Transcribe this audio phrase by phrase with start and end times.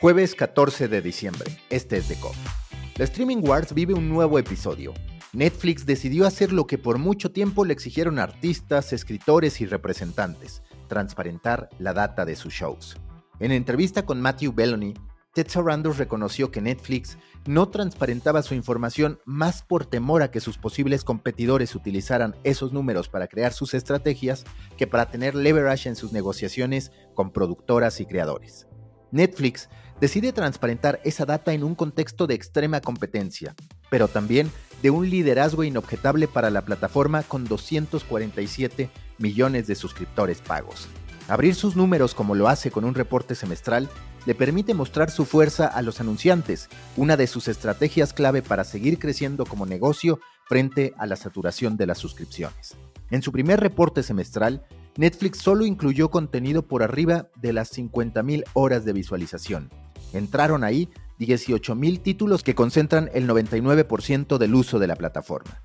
[0.00, 2.50] Jueves 14 de diciembre, este es The Coffee.
[2.96, 4.94] La Streaming Wars vive un nuevo episodio.
[5.34, 11.68] Netflix decidió hacer lo que por mucho tiempo le exigieron artistas, escritores y representantes, transparentar
[11.78, 12.96] la data de sus shows.
[13.40, 14.94] En entrevista con Matthew Bellony,
[15.34, 20.56] Ted Sarandos reconoció que Netflix no transparentaba su información más por temor a que sus
[20.56, 24.44] posibles competidores utilizaran esos números para crear sus estrategias
[24.78, 28.66] que para tener leverage en sus negociaciones con productoras y creadores.
[29.12, 29.68] Netflix
[30.00, 33.54] decide transparentar esa data en un contexto de extrema competencia,
[33.90, 34.50] pero también
[34.82, 40.88] de un liderazgo inobjetable para la plataforma con 247 millones de suscriptores pagos.
[41.28, 43.88] Abrir sus números como lo hace con un reporte semestral
[44.26, 48.98] le permite mostrar su fuerza a los anunciantes, una de sus estrategias clave para seguir
[48.98, 52.76] creciendo como negocio frente a la saturación de las suscripciones.
[53.10, 58.84] En su primer reporte semestral, Netflix solo incluyó contenido por arriba de las 50.000 horas
[58.84, 59.70] de visualización.
[60.12, 65.62] Entraron ahí 18.000 títulos que concentran el 99% del uso de la plataforma.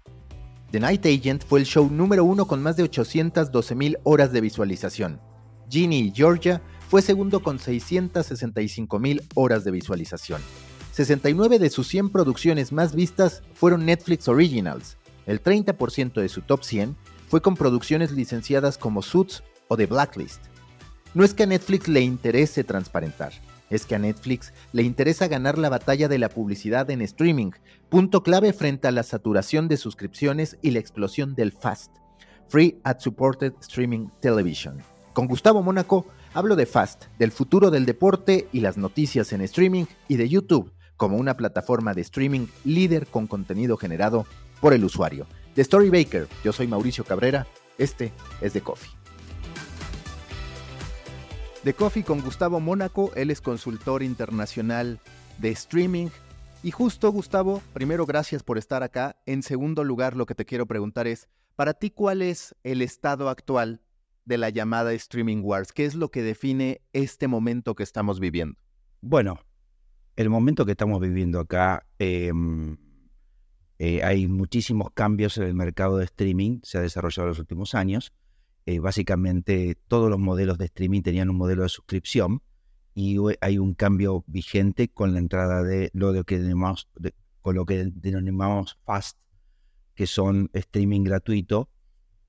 [0.71, 5.21] The Night Agent fue el show número uno con más de 812.000 horas de visualización.
[5.69, 10.41] Ginny y Georgia fue segundo con 665.000 horas de visualización.
[10.91, 14.97] 69 de sus 100 producciones más vistas fueron Netflix Originals.
[15.25, 16.95] El 30% de su top 100
[17.27, 20.43] fue con producciones licenciadas como Suits o The Blacklist.
[21.13, 23.33] No es que a Netflix le interese transparentar,
[23.69, 27.51] es que a Netflix le interesa ganar la batalla de la publicidad en streaming,
[27.89, 31.91] punto clave frente a la saturación de suscripciones y la explosión del FAST,
[32.47, 34.81] Free Ad Supported Streaming Television.
[35.13, 39.85] Con Gustavo Mónaco hablo de FAST, del futuro del deporte y las noticias en streaming
[40.07, 44.25] y de YouTube como una plataforma de streaming líder con contenido generado
[44.61, 45.27] por el usuario.
[45.55, 49.04] De Storybaker, yo soy Mauricio Cabrera, este es The Coffee.
[51.65, 54.99] The Coffee con Gustavo Mónaco, él es consultor internacional
[55.39, 56.09] de streaming.
[56.61, 59.19] Y justo, Gustavo, primero gracias por estar acá.
[59.25, 63.29] En segundo lugar, lo que te quiero preguntar es, para ti, ¿cuál es el estado
[63.29, 63.81] actual
[64.25, 65.73] de la llamada Streaming Wars?
[65.73, 68.59] ¿Qué es lo que define este momento que estamos viviendo?
[69.01, 69.39] Bueno,
[70.17, 72.77] el momento que estamos viviendo acá, em,
[73.79, 77.73] eh, hay muchísimos cambios en el mercado de streaming, se ha desarrollado en los últimos
[77.73, 78.13] años.
[78.67, 82.41] Eh, básicamente todos los modelos de streaming tenían un modelo de suscripción
[82.95, 86.89] y hay un cambio vigente con la entrada de lo que denominamos,
[87.41, 89.19] con lo que denominamos fast,
[89.93, 91.69] que son streaming gratuito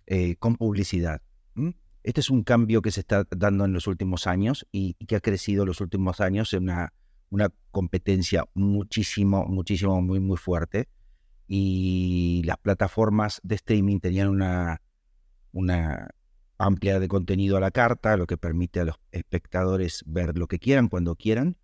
[0.06, 1.22] eh, con publicidad.
[2.02, 5.20] Este es un cambio que se está dando en los últimos años y, que ha
[5.20, 6.92] crecido en los últimos años en una,
[7.30, 10.88] una competencia muchísimo, muchísimo, muy, muy fuerte
[11.48, 14.82] y las plataformas de streaming tenían una,
[15.50, 16.08] una
[16.58, 20.58] amplia de contenido a la carta, lo que permite a los espectadores ver lo que
[20.58, 21.56] quieran cuando quieran,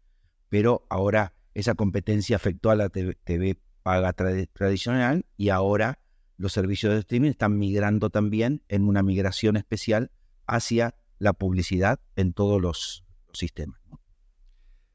[0.48, 5.98] pero ahora esa competencia afectó a la TV, paga tradicional y ahora
[6.36, 10.10] los servicios de streaming están migrando también en una migración especial
[10.47, 13.80] hacia la publicidad en todos los, sistemas.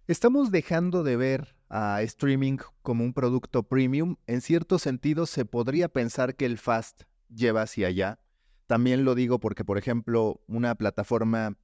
[0.08, 5.90] Estamos dejando de ver a streaming como un producto premium, en cierto sentido se podría
[5.90, 8.20] pensar que el fast lleva hacia allá.
[8.68, 11.58] También lo digo porque, por ejemplo, una plataforma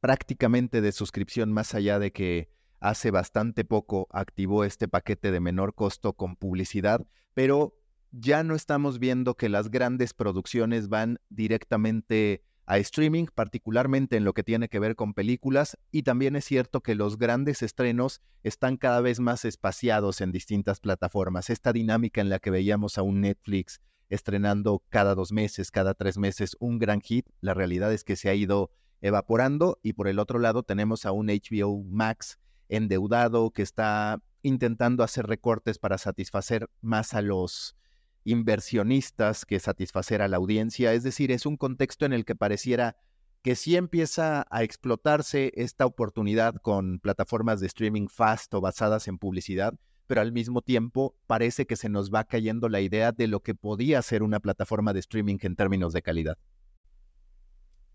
[0.00, 5.74] prácticamente de suscripción más allá de que hace bastante poco activó este paquete de menor
[5.74, 7.74] costo con publicidad, pero
[8.12, 14.34] ya no estamos viendo que las grandes producciones van directamente a streaming, particularmente en lo
[14.34, 18.76] que tiene que ver con películas, y también es cierto que los grandes estrenos están
[18.76, 21.48] cada vez más espaciados en distintas plataformas.
[21.48, 26.18] Esta dinámica en la que veíamos a un Netflix estrenando cada dos meses, cada tres
[26.18, 30.18] meses un gran hit, la realidad es que se ha ido evaporando y por el
[30.18, 36.68] otro lado tenemos a un HBO Max endeudado que está intentando hacer recortes para satisfacer
[36.80, 37.76] más a los
[38.24, 40.92] inversionistas que satisfacer a la audiencia.
[40.92, 42.96] Es decir, es un contexto en el que pareciera
[43.42, 49.18] que sí empieza a explotarse esta oportunidad con plataformas de streaming fast o basadas en
[49.18, 49.74] publicidad,
[50.06, 53.54] pero al mismo tiempo parece que se nos va cayendo la idea de lo que
[53.54, 56.38] podía ser una plataforma de streaming en términos de calidad.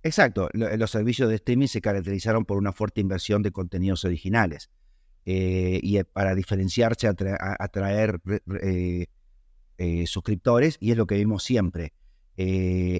[0.03, 4.71] Exacto, los servicios de streaming se caracterizaron por una fuerte inversión de contenidos originales
[5.25, 8.19] eh, y eh, para diferenciarse, atraer
[8.63, 9.07] eh,
[10.07, 11.93] suscriptores y es lo que vimos siempre.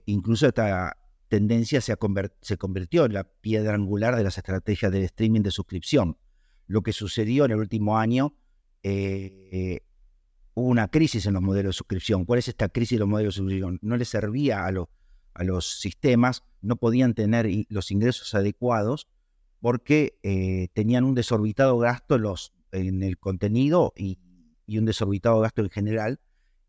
[0.06, 0.96] Incluso esta
[1.28, 1.98] tendencia se,
[2.42, 6.18] se, convirtió en la piedra angular de las estrategias del streaming de suscripción.
[6.68, 8.36] Lo que sucedió en el último año,
[8.84, 9.82] eh,
[10.54, 12.26] hubo una crisis en los modelos de suscripción.
[12.26, 13.80] ¿Cuál es esta crisis de los modelos de suscripción?
[13.82, 14.72] No les servía a,
[15.34, 19.08] a los sistemas, no podían tener los ingresos adecuados
[19.62, 22.20] porque eh, tenían un desorbitado gasto
[22.72, 24.20] en, el contenido y,
[24.68, 26.20] un desorbitado gasto en general,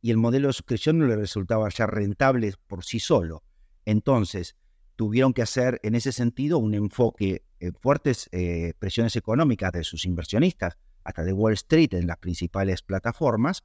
[0.00, 3.44] y el modelo de suscripción no le resultaba ya rentable por sí solo.
[3.84, 4.56] Entonces,
[4.96, 10.04] tuvieron que hacer en ese sentido un enfoque, en fuertes eh, presiones económicas de sus
[10.04, 13.64] inversionistas, hasta de Wall Street en las principales plataformas,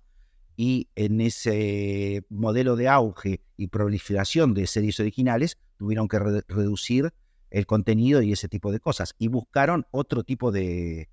[0.55, 7.13] y en ese modelo de auge y proliferación de series originales tuvieron que reducir
[7.51, 11.09] el contenido y ese tipo de cosas, y buscaron otro tipo de,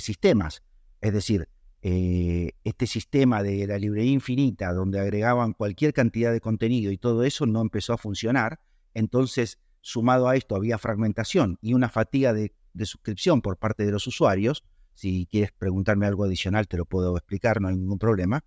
[0.00, 0.62] sistemas,
[1.00, 1.48] es decir,
[1.82, 7.24] eh, este sistema de la librería infinita, donde agregaban cualquier cantidad de contenido y todo
[7.24, 8.60] eso no empezó a funcionar,
[8.94, 12.54] entonces, sumado a esto, había fragmentación y una fatiga de,
[12.84, 14.64] suscripción por parte de los usuarios.
[14.94, 18.44] Si quieres preguntarme algo adicional, te lo puedo explicar, no hay ningún problema.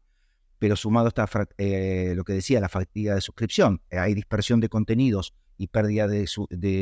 [0.59, 4.69] Pero sumado a eh, lo que decía, la fatiga de suscripción, eh, hay dispersión de
[4.69, 6.23] contenidos y pérdida de,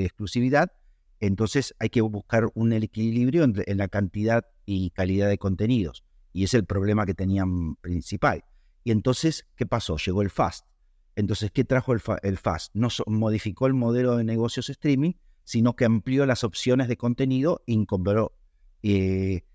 [0.06, 0.72] exclusividad,
[1.20, 6.04] entonces hay que buscar un equilibrio en la cantidad y calidad de contenidos.
[6.34, 8.44] Y es el problema que tenían principal.
[8.84, 9.98] Y entonces, ¿qué pasó?
[9.98, 10.66] Llegó el FAST.
[11.16, 12.00] Entonces, ¿qué trajo el,
[12.38, 12.72] FAST?
[12.74, 15.14] No modificó el modelo de negocios streaming,
[15.44, 17.86] sino que amplió las opciones de contenido y
[18.82, 19.46] eh,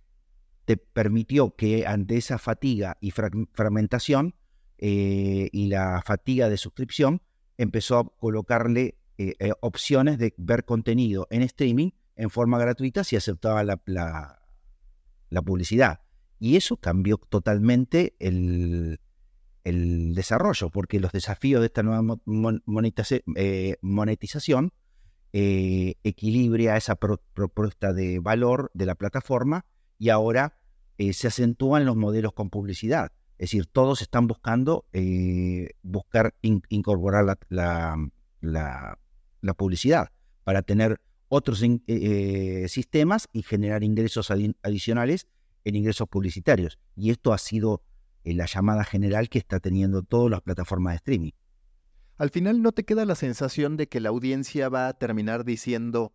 [0.68, 4.34] te permitió que ante esa fatiga y fragmentación
[4.76, 7.22] eh, y la fatiga de suscripción,
[7.56, 13.64] empezó a colocarle eh, opciones de ver contenido en streaming en forma gratuita si aceptaba
[13.64, 14.42] la,
[15.42, 16.02] publicidad.
[16.38, 19.00] Y eso cambió totalmente el,
[19.64, 22.18] desarrollo, porque los desafíos de esta nueva
[23.36, 24.72] eh, monetización
[25.32, 29.64] eh, esa propuesta de valor de la plataforma
[29.98, 30.58] y ahora
[30.96, 33.12] eh, se acentúan los modelos con publicidad.
[33.38, 34.84] Es decir, todos están buscando
[35.82, 38.10] buscar incorporar la,
[38.40, 40.08] la, publicidad
[40.42, 41.62] para tener otros
[42.66, 45.28] sistemas y generar ingresos adicionales
[45.64, 46.80] en ingresos publicitarios.
[46.96, 47.82] Y esto ha sido
[48.24, 51.32] la llamada general que está teniendo todas las plataformas de streaming.
[52.16, 56.12] Al final no te queda la sensación de que la audiencia va a terminar diciendo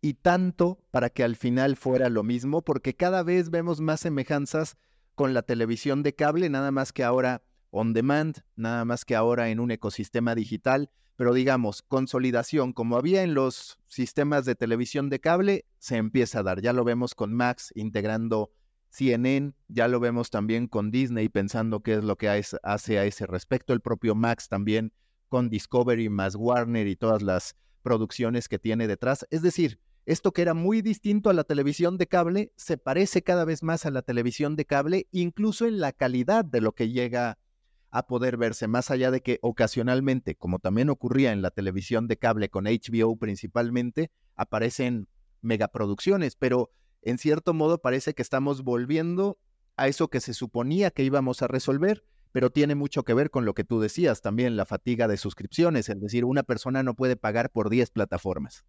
[0.00, 4.76] y tanto para que al final fuera lo mismo, porque cada vez vemos más semejanzas
[5.14, 9.50] con la televisión de cable, nada más que ahora on demand, nada más que ahora
[9.50, 15.18] en un ecosistema digital, pero digamos, consolidación, como había en los sistemas de televisión de
[15.18, 16.62] cable, se empieza a dar.
[16.62, 18.52] Ya lo vemos con Max integrando
[18.90, 23.26] CNN, ya lo vemos también con Disney pensando qué es lo que hace a ese
[23.26, 24.92] respecto, el propio Max también
[25.28, 29.26] con Discovery más Warner y todas las producciones que tiene detrás.
[29.30, 33.44] Es decir, esto que era muy distinto a la televisión de cable se parece cada
[33.44, 37.38] vez más a la televisión de cable, incluso en la calidad de lo que llega
[37.90, 42.16] a poder verse, más allá de que ocasionalmente, como también ocurría en la televisión de
[42.16, 45.08] cable con HBO principalmente, aparecen
[45.42, 46.70] megaproducciones, pero
[47.02, 49.36] en cierto modo parece que estamos volviendo
[49.76, 52.02] a eso que se suponía que íbamos a resolver,
[52.32, 55.90] pero tiene mucho que ver con lo que tú decías también, la fatiga de suscripciones,
[55.90, 58.64] es decir, una persona no puede pagar por 10 plataformas.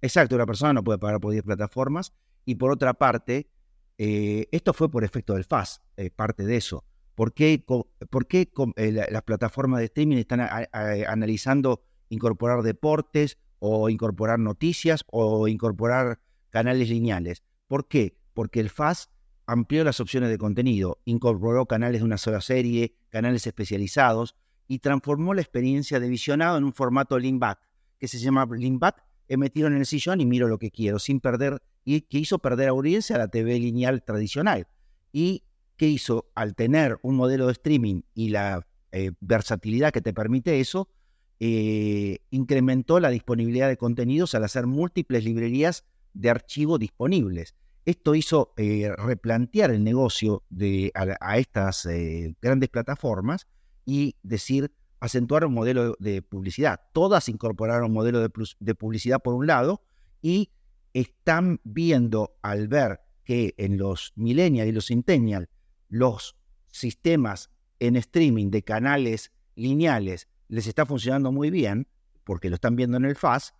[0.00, 2.12] Exacto, una persona no puede pagar por 10 plataformas
[2.44, 3.50] y por otra parte,
[3.98, 6.84] eh, esto fue por efecto del FAS, eh, parte de eso.
[7.14, 14.38] ¿Por qué, por qué eh, las plataformas de streaming están analizando incorporar deportes o incorporar
[14.38, 17.42] noticias o incorporar canales lineales.
[17.66, 18.16] ¿Por qué?
[18.34, 19.10] Porque el FAS
[19.46, 24.36] amplió las opciones de contenido, incorporó canales de una sola serie, canales especializados
[24.66, 27.58] y transformó la experiencia de visionado en un formato lean back,
[27.98, 30.98] que se llama lean back, he metido en el sillón y miro lo que quiero,
[30.98, 34.66] sin perder, y que hizo perder audiencia a la TV lineal tradicional.
[35.12, 35.44] Y
[35.76, 40.60] que hizo, al tener un modelo de streaming y la eh, versatilidad que te permite
[40.60, 40.88] eso,
[41.40, 47.54] eh, incrementó la disponibilidad de contenidos al hacer múltiples librerías de archivo disponibles.
[47.84, 51.88] Esto hizo eh, replantear el negocio de, a, estas
[52.42, 53.46] grandes plataformas
[53.86, 56.80] y decir, acentuar un modelo de publicidad.
[56.92, 59.82] Todas incorporaron un modelo de, publicidad por un lado
[60.22, 60.50] y
[60.92, 65.48] están viendo al ver que en los millennials y los centennials
[65.88, 66.36] los
[66.70, 71.86] sistemas en streaming de canales lineales les está funcionando muy bien,
[72.24, 73.54] porque lo están viendo en el FAS,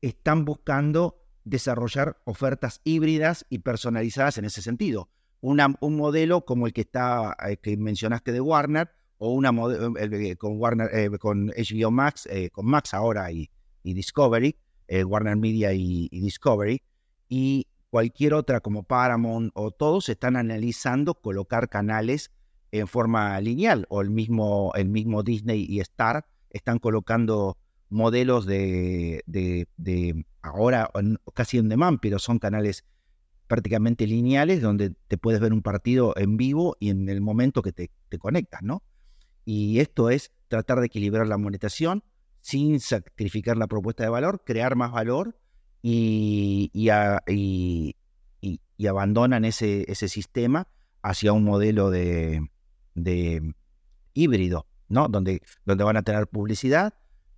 [0.00, 5.10] están buscando desarrollar ofertas híbridas y personalizadas en ese sentido.
[5.40, 8.92] Un modelo como el que está eh, que mencionaste de Warner
[9.24, 9.52] o una
[10.00, 13.48] eh, con Warner eh, con HBO Max, con Max ahora y,
[13.84, 14.56] Discovery,
[15.06, 16.82] Warner Media y, Discovery
[17.28, 22.32] y cualquier otra como Paramount o todos están analizando colocar canales
[22.72, 27.56] en forma lineal o el mismo el mismo Disney y Star están colocando
[27.90, 30.90] modelos de, de, ahora
[31.32, 32.84] casi en demand, pero son canales
[33.46, 37.72] prácticamente lineales donde te puedes ver un partido en vivo y en el momento que
[37.72, 38.82] te conectas, ¿no?
[39.44, 42.04] Y esto es tratar de equilibrar la monetización
[42.40, 45.36] sin sacrificar la propuesta de valor, crear más valor
[45.80, 47.96] y, y,
[48.40, 50.66] y, abandonan ese, sistema
[51.02, 52.50] hacia un modelo de,
[52.94, 53.54] de
[54.12, 55.08] híbrido, ¿no?
[55.08, 56.94] Donde, donde van a tener publicidad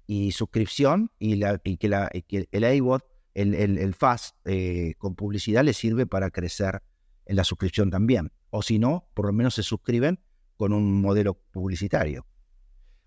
[0.06, 5.14] y suscripción y, la, que, la, que el iBot, el, el, el FAST eh, con
[5.14, 6.82] publicidad les sirve para crecer
[7.26, 8.32] en la suscripción también.
[8.50, 10.20] O si no, por lo menos se suscriben
[10.56, 12.26] con un modelo publicitario.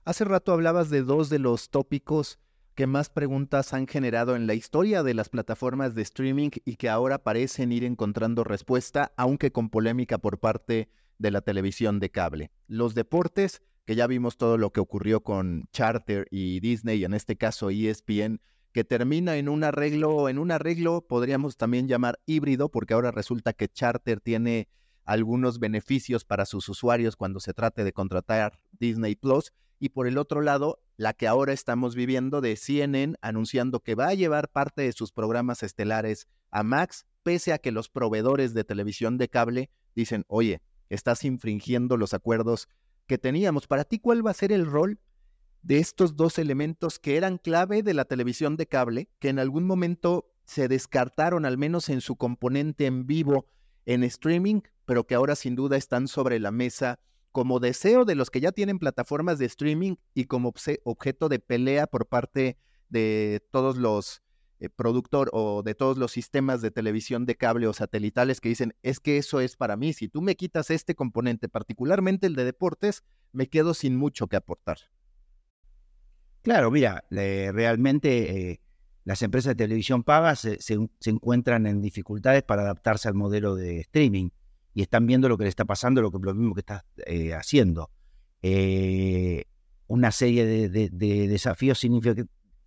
[0.05, 2.39] Hace rato hablabas de dos de los tópicos
[2.75, 6.89] que más preguntas han generado en la historia de las plataformas de streaming y que
[6.89, 10.87] ahora parecen ir encontrando respuesta, aunque con polémica por parte
[11.17, 12.51] de la televisión de cable.
[12.67, 17.35] Los deportes, que ya vimos todo lo que ocurrió con Charter y Disney, en este
[17.35, 22.93] caso ESPN, que termina en un arreglo, en un arreglo podríamos también llamar híbrido, porque
[22.93, 24.67] ahora resulta que Charter tiene
[25.07, 29.53] algunos beneficios para sus usuarios cuando se trate de contratar Disney Plus.
[29.79, 34.09] Y por el otro lado, la que ahora estamos viviendo de CNN anunciando que va
[34.09, 38.63] a llevar parte de sus programas estelares a Max, pese a que los proveedores de
[38.63, 42.67] televisión de cable dicen, oye, estás infringiendo los acuerdos
[43.07, 43.65] que teníamos.
[43.65, 44.99] Para ti, ¿cuál va a ser el rol
[45.61, 49.65] de estos dos elementos que eran clave de la televisión de cable, que en algún
[49.65, 53.47] momento se descartaron, al menos en su componente en vivo,
[53.87, 56.99] en streaming, pero que ahora sin duda están sobre la mesa
[57.31, 60.53] como deseo de los que ya tienen plataformas de streaming y como
[60.83, 62.57] objeto de pelea por parte
[62.89, 64.21] de todos los
[64.59, 68.75] eh, productores o de todos los sistemas de televisión de cable o satelitales que dicen,
[68.83, 72.43] es que eso es para mí, si tú me quitas este componente, particularmente el de
[72.43, 74.79] deportes, me quedo sin mucho que aportar.
[76.41, 78.61] Claro, mira, realmente eh,
[79.07, 84.31] las empresas de televisión pagas se, encuentran en dificultades para adaptarse al modelo de streaming
[84.73, 87.33] y están viendo lo que le está pasando, lo, que, lo mismo que está eh,
[87.33, 87.89] haciendo.
[88.41, 89.45] Eh,
[89.87, 91.81] una serie de, desafíos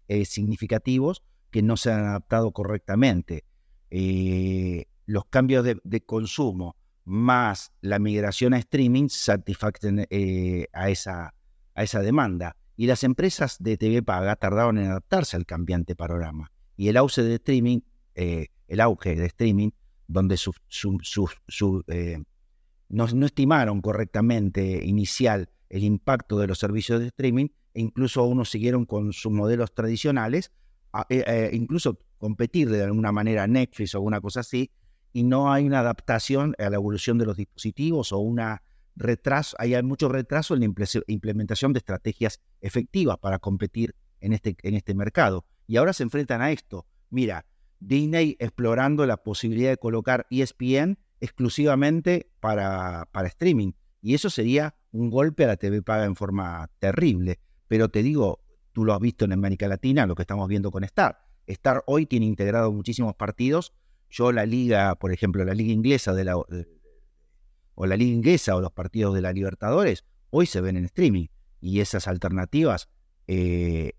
[0.08, 3.44] eh, significativos que no se han adaptado correctamente.
[3.90, 10.06] los cambios de, consumo más la migración a streaming satisfacen
[10.72, 12.56] a esa demanda.
[12.80, 16.50] Y las empresas de TV paga tardaron en adaptarse al cambiante panorama.
[16.78, 17.80] Y el auge de streaming,
[18.14, 19.68] el auge de streaming
[20.08, 20.36] donde
[21.88, 22.22] eh,
[22.88, 28.86] no, estimaron correctamente inicial el impacto de los servicios de streaming e incluso unos siguieron
[28.86, 30.50] con sus modelos tradicionales,
[31.10, 34.70] eh, eh, incluso competir de alguna manera Netflix o alguna cosa así,
[35.12, 38.62] y no hay una adaptación a la evolución de los dispositivos o una
[38.96, 40.72] retraso, hay mucho retraso en la
[41.06, 45.46] implementación de estrategias efectivas para competir en este, en este mercado.
[45.66, 46.86] Y ahora se enfrentan a esto.
[47.10, 47.46] Mira,
[47.80, 53.72] Disney explorando la posibilidad de colocar ESPN exclusivamente para, streaming.
[54.02, 57.38] Y eso sería un golpe a la TV paga en forma terrible.
[57.68, 58.40] Pero te digo,
[58.72, 61.18] tú lo has visto en América Latina, lo que estamos viendo con Star.
[61.46, 63.72] Star hoy tiene integrado muchísimos partidos.
[64.08, 66.34] Yo la liga, por ejemplo, la liga inglesa de la,
[67.82, 71.28] o la liga inglesa o los partidos de la Libertadores, hoy se ven en streaming.
[71.62, 72.90] Y esas alternativas
[73.26, 73.92] eh,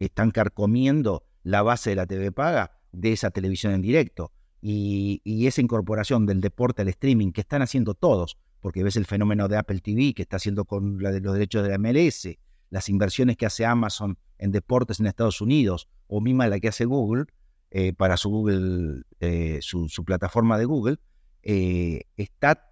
[0.00, 4.32] están carcomiendo la base de la TV paga de esa televisión en directo.
[4.60, 9.46] Y, esa incorporación del deporte al streaming que están haciendo todos, porque ves el fenómeno
[9.46, 12.28] de Apple TV que está haciendo con la de los derechos de la MLS,
[12.70, 16.86] las inversiones que hace Amazon en deportes en Estados Unidos, o misma la que hace
[16.86, 17.26] Google
[17.70, 20.98] eh, para su Google, eh, su, plataforma de Google,
[21.44, 22.71] está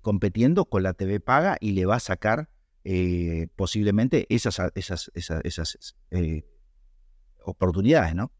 [0.00, 2.48] compitiendo con la TV paga y le va a sacar
[3.56, 5.96] posiblemente esas, esas
[7.44, 8.32] oportunidades, ¿no?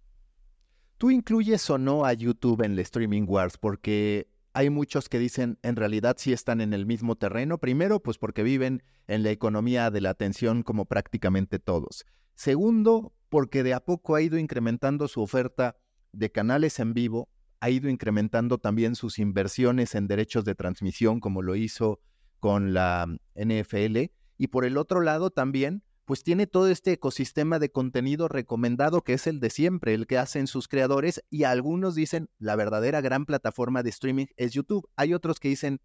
[0.98, 3.58] ¿Tú incluyes o no a YouTube en el Streaming Wars?
[3.58, 7.58] Porque hay muchos que dicen en realidad sí están en el mismo terreno.
[7.58, 12.04] Primero, pues porque viven en la economía de la atención como prácticamente todos.
[12.34, 15.76] Segundo, porque de a poco ha ido incrementando su oferta
[16.12, 17.28] de canales en vivo,
[17.62, 22.00] ha ido incrementando también sus inversiones en derechos de transmisión, como lo hizo
[22.40, 24.10] con la NFL.
[24.36, 29.12] Y por el otro lado también pues tiene todo este ecosistema de contenido recomendado que
[29.12, 33.26] es el de siempre, el que hacen sus creadores y algunos dicen la verdadera gran
[33.26, 34.88] plataforma de streaming es YouTube.
[34.96, 35.80] Hay otros que dicen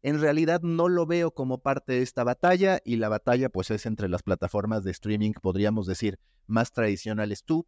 [0.00, 3.84] en realidad no lo veo como parte de esta batalla y la batalla pues es
[3.84, 7.44] entre las plataformas de streaming, podríamos decir, más tradicionales.
[7.44, 7.66] ¿Tú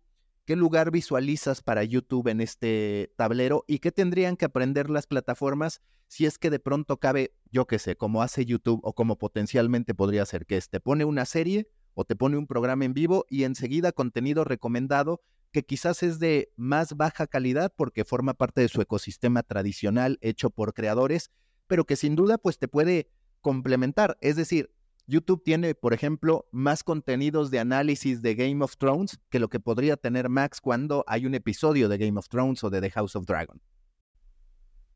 [0.50, 5.80] qué lugar visualizas para YouTube en este tablero y qué tendrían que aprender las plataformas
[6.08, 9.94] si es que de pronto cabe, yo qué sé, como hace YouTube o como potencialmente
[9.94, 13.44] podría ser que este pone una serie o te pone un programa en vivo y
[13.44, 18.80] enseguida contenido recomendado que quizás es de más baja calidad porque forma parte de su
[18.80, 21.30] ecosistema tradicional hecho por creadores,
[21.68, 23.08] pero que sin duda pues te puede
[23.40, 24.18] complementar.
[24.20, 24.74] Es decir,
[25.10, 29.58] YouTube tiene, por ejemplo, más contenidos de análisis de Game of Thrones que lo que
[29.58, 33.16] podría tener Max cuando hay un episodio de Game of Thrones o de The House
[33.16, 33.60] of Dragon.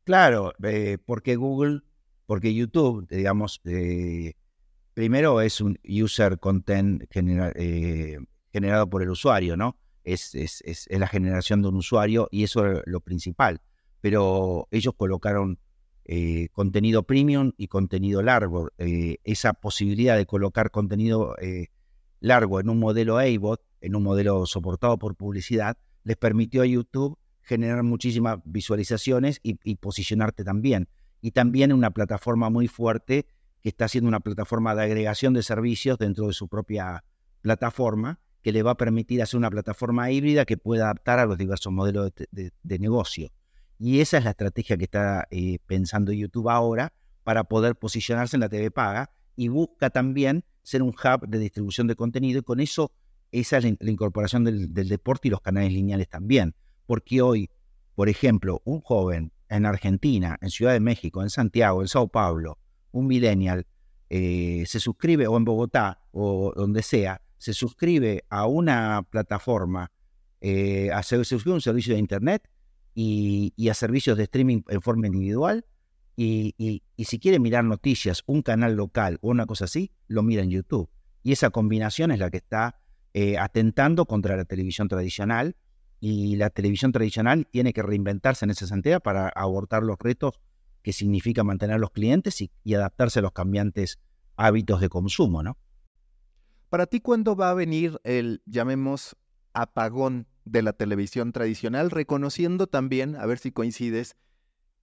[0.05, 1.81] Claro, eh, porque Google,
[2.25, 4.35] porque YouTube, digamos, eh,
[4.93, 8.17] primero es un user content eh,
[8.53, 9.77] generado por el usuario, ¿no?
[10.05, 13.59] Es, es, es, la generación de un usuario y eso es lo principal.
[13.99, 15.59] Pero ellos colocaron
[16.51, 18.69] contenido premium y contenido largo.
[18.77, 21.35] esa posibilidad de colocar contenido
[22.19, 27.17] largo en un modelo ABOT, en un modelo soportado por publicidad, les permitió a YouTube
[27.45, 30.89] generar muchísimas visualizaciones y, posicionarte también.
[31.21, 33.27] Y también una plataforma muy fuerte
[33.61, 37.03] que está haciendo una plataforma de agregación de servicios dentro de su propia
[37.41, 41.37] plataforma, que le va a permitir hacer una plataforma híbrida que pueda adaptar a los
[41.37, 43.31] diversos modelos de, negocio.
[43.79, 48.41] Y esa es la estrategia que está eh, pensando YouTube ahora para poder posicionarse en
[48.41, 52.59] la TV paga y busca también ser un hub de distribución de contenido y con
[52.59, 52.91] eso
[53.31, 56.55] esa es la, incorporación del, deporte y los canales lineales también.
[56.85, 57.49] Porque hoy,
[57.95, 62.59] por ejemplo, un joven en Argentina, en Ciudad de México, en Santiago, en Sao Paulo,
[62.91, 63.67] un millennial,
[64.09, 69.91] eh, se suscribe, o en Bogotá, o donde sea, se suscribe a una plataforma,
[70.39, 72.49] eh, se suscribe a un servicio de Internet
[72.95, 75.65] y, a servicios de streaming en forma individual,
[76.15, 80.49] y, si quiere mirar noticias, un canal local o una cosa así, lo mira en
[80.49, 80.89] YouTube.
[81.21, 82.79] Y esa combinación es la que está
[83.13, 85.55] eh, atentando contra la televisión tradicional
[85.99, 90.39] y la televisión tradicional tiene que reinventarse en esa sentido para abordar los retos
[90.83, 93.99] que significa mantener a los clientes y, adaptarse a los cambiantes
[94.37, 95.57] hábitos de consumo, ¿no?
[96.69, 99.15] Para ti, ¿cuándo va a venir el, llamemos,
[99.53, 104.15] apagón de la televisión tradicional, reconociendo también, a ver si coincides,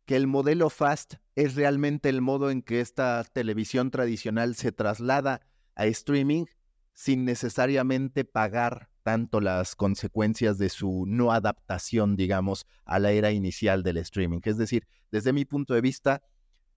[0.04, 5.40] que el modelo FAST es realmente el modo en que esta televisión tradicional se traslada
[5.76, 6.46] a streaming
[6.92, 13.82] sin necesariamente pagar tanto las consecuencias de su no adaptación, digamos, a la era inicial
[13.82, 14.40] del streaming.
[14.44, 16.22] Es decir, desde mi punto de vista,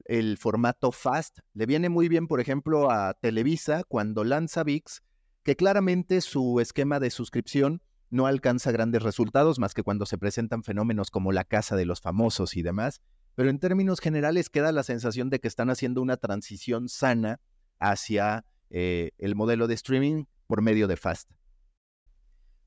[0.05, 5.01] el formato fast le viene muy bien, por ejemplo, a Televisa cuando lanza VIX,
[5.43, 7.81] que claramente su esquema de suscripción
[8.15, 11.99] no alcanza grandes resultados más que cuando se presentan fenómenos como la casa de los
[11.99, 13.01] famosos y demás,
[13.35, 17.41] pero en términos generales queda la sensación de que están haciendo una transición sana
[17.77, 21.31] hacia eh, el modelo de streaming por medio de Fast.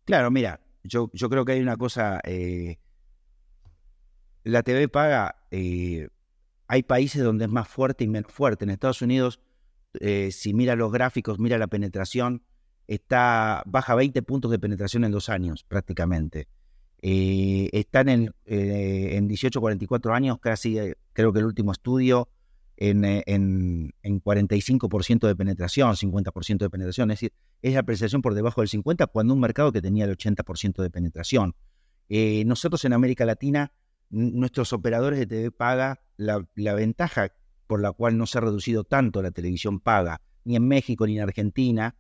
[0.05, 2.79] Claro, mira, yo, yo creo que hay una cosa, eh,
[4.45, 6.09] la TV paga, eh,
[6.67, 8.65] hay países donde es más fuerte y menos fuerte.
[8.65, 9.41] En Estados Unidos,
[10.31, 12.43] si mira los gráficos, mira la penetración,
[12.89, 16.49] está baja 20 puntos de penetración en dos años prácticamente.
[17.01, 20.77] están en, en 18, 44 años, casi
[21.13, 22.29] creo que el último estudio
[22.79, 27.11] en, eh, en, 45% de penetración, 50% de penetración.
[27.11, 30.17] Es decir, es la apreciación por debajo del 50% cuando un mercado que tenía el
[30.17, 31.55] 80% de penetración.
[32.09, 33.73] Eh, nosotros en América Latina,
[34.11, 37.33] nuestros operadores de TV paga, la, ventaja
[37.67, 41.17] por la cual no se ha reducido tanto la televisión paga, ni en México ni
[41.17, 41.97] en Argentina,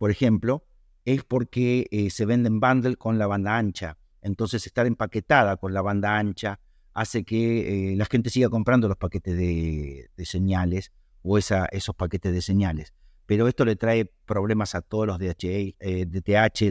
[0.00, 0.64] por ejemplo,
[1.04, 3.98] es porque eh, se venden bundle con la banda ancha.
[4.22, 6.58] Entonces, estar empaquetada con la banda ancha,
[6.94, 12.32] hace que eh, la gente siga comprando los paquetes de, señales o esa, esos paquetes
[12.32, 12.94] de señales.
[13.26, 16.70] Pero esto le trae problemas a todos los DHA, eh, DTH,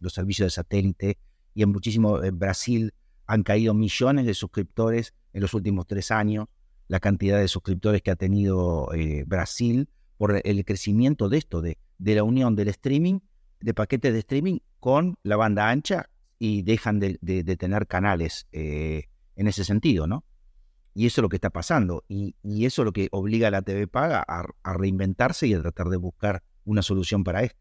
[0.00, 1.18] los, servicios de satélite,
[1.54, 2.92] y en muchísimo, Brasil
[3.26, 6.48] han caído millones de suscriptores en los últimos tres años,
[6.86, 11.78] la cantidad de suscriptores que ha tenido eh, Brasil por el crecimiento de esto, de,
[11.96, 13.20] de la unión del streaming,
[13.60, 19.48] de paquetes de streaming con la banda ancha y dejan de, de, tener canales en
[19.48, 20.24] ese sentido, ¿no?
[20.98, 22.04] Y eso es lo que está pasando.
[22.08, 22.34] Y,
[22.66, 25.96] eso es lo que obliga a la TV Paga a, reinventarse y a tratar de
[25.96, 27.60] buscar una solución para esto.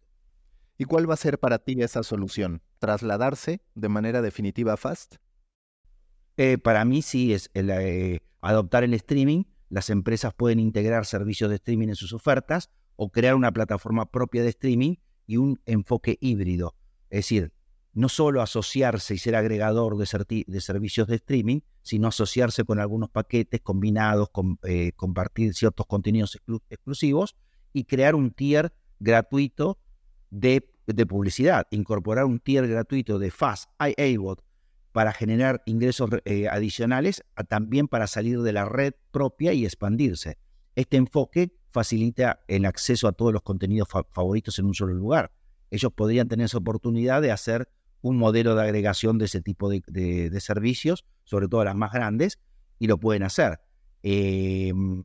[0.80, 2.64] ¿Y cuál va a ser para ti esa solución?
[2.80, 5.18] ¿Trasladarse de manera definitiva a Fast?
[6.38, 9.44] Eh, para mí sí, es eh, adoptar el streaming.
[9.70, 14.44] Las empresas pueden integrar servicios de streaming en sus ofertas o crear una plataforma propia
[14.44, 16.76] de streaming y un enfoque híbrido.
[17.10, 17.54] Es decir,
[17.94, 23.62] no solo asociarse y ser agregador de, servicios de streaming, sino asociarse con algunos paquetes
[23.62, 24.30] combinados,
[24.64, 26.38] eh, compartir ciertos contenidos
[26.70, 27.36] exclusivos
[27.74, 29.80] y crear un tier gratuito
[30.30, 30.62] de,
[31.08, 34.44] publicidad, incorporar un tier gratuito de Fast iAbot
[34.92, 40.38] para generar ingresos eh, adicionales, también para salir de la red propia y expandirse.
[40.76, 45.32] Este enfoque facilita el acceso a todos los contenidos favoritos en un solo lugar.
[45.70, 47.70] Ellos podrían tener esa oportunidad de hacer
[48.02, 52.40] un modelo de agregación de ese tipo de, servicios, sobre todo las más grandes,
[52.80, 53.60] y lo pueden hacer.
[54.04, 55.04] Em,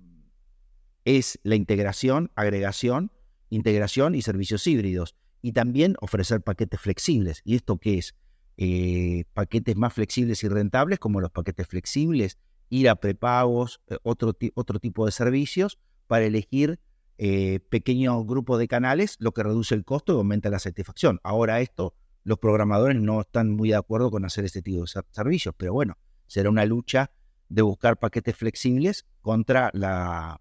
[1.04, 3.10] es la integración, agregación,
[3.50, 5.16] integración y servicios híbridos.
[5.40, 7.42] Y también ofrecer paquetes flexibles.
[7.44, 8.14] ¿Y esto qué es?
[8.56, 12.38] Eh, paquetes más flexibles y rentables, como los paquetes flexibles,
[12.68, 16.78] ir a prepagos, eh, otro, otro tipo de servicios, para elegir
[17.18, 21.20] eh, pequeños grupos de canales, lo que reduce el costo y aumenta la satisfacción.
[21.22, 25.54] Ahora esto, los programadores no están muy de acuerdo con hacer este tipo de servicios,
[25.56, 27.10] pero bueno, será una lucha
[27.48, 30.40] de buscar paquetes flexibles contra la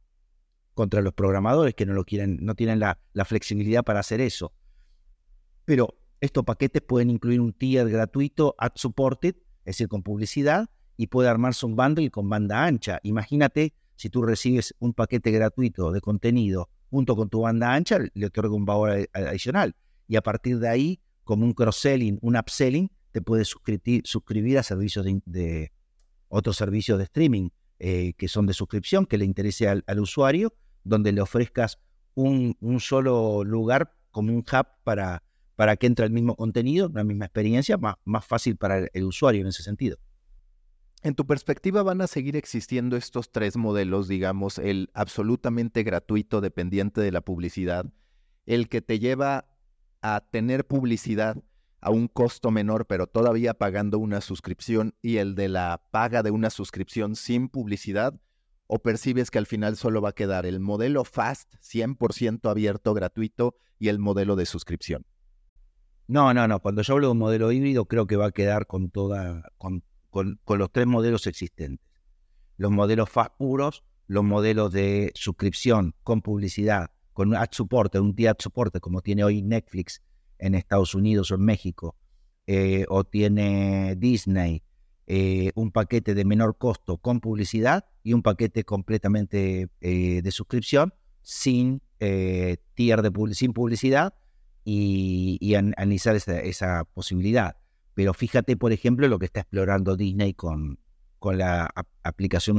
[0.74, 4.54] contra los programadores que no lo quieren, no tienen la, la flexibilidad para hacer eso.
[5.66, 11.08] Pero estos paquetes pueden incluir un tier gratuito ad supported, es decir, con publicidad, y
[11.08, 13.00] puede armarse un bundle con banda ancha.
[13.04, 18.26] Imagínate si tú recibes un paquete gratuito de contenido junto con tu banda ancha, le
[18.26, 19.76] otorga un valor adicional.
[20.08, 23.48] Y a partir de ahí, como un cross-selling, un upselling, te puedes
[24.04, 25.72] suscribir, a servicios de,
[26.28, 30.54] otros servicios de streaming eh, que son de suscripción, que le interese al, usuario,
[30.84, 31.80] donde le ofrezcas
[32.14, 35.24] un, solo lugar como un hub para,
[35.62, 39.48] para que entre el mismo contenido, la misma experiencia, más, fácil para el, usuario en
[39.48, 40.00] ese sentido.
[41.04, 47.00] En tu perspectiva, ¿van a seguir existiendo estos tres modelos, digamos, el absolutamente gratuito dependiente
[47.00, 47.86] de la publicidad,
[48.48, 49.52] el que te lleva
[50.02, 51.38] a tener publicidad
[51.80, 56.32] a un costo menor, pero todavía pagando una suscripción, y el de la paga de
[56.32, 58.20] una suscripción sin publicidad?
[58.66, 63.54] ¿O percibes que al final solo va a quedar el modelo fast, 100% abierto, gratuito,
[63.78, 65.06] y el modelo de suscripción?
[66.12, 66.60] No, no, no.
[66.60, 69.82] Cuando yo hablo de un modelo híbrido, creo que va a quedar con toda, con,
[70.46, 71.88] los tres modelos existentes.
[72.58, 78.36] Los modelos fast puros, los modelos de suscripción con publicidad, con ad support, un ad
[78.40, 80.02] support como tiene hoy Netflix
[80.38, 81.96] en Estados Unidos o en México,
[82.46, 84.64] eh, o tiene Disney,
[85.08, 90.94] eh, un paquete de menor costo con publicidad y un paquete completamente eh, de suscripción
[91.22, 94.14] sin tier de sin publicidad
[94.64, 97.58] y, analizar esa, posibilidad.
[97.94, 100.80] Pero fíjate, por ejemplo, lo que está explorando Disney con,
[101.20, 101.70] con la
[102.04, 102.58] aplicación